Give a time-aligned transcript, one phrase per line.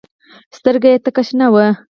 [0.57, 1.65] سترګه يې تکه شنه وه.